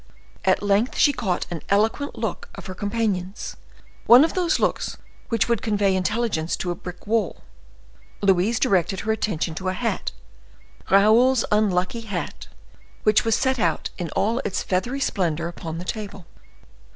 [0.45, 3.55] At length she caught an eloquent look of her companion's,
[4.07, 4.97] one of those looks
[5.29, 7.43] which would convey intelligence to a brick wall.
[8.19, 12.47] Louise directed her attention to a hat—Raoul's unlucky hat,
[13.03, 16.25] which was set out in all its feathery splendor upon the table.